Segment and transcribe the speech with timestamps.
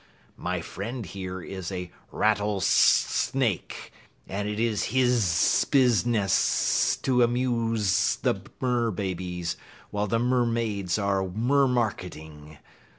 [0.37, 3.91] My friend, here, is a Rattlesnake,
[4.27, 9.57] and it is his business to amuse the Mer babies
[9.91, 12.57] while the Mermaids are mer marketing.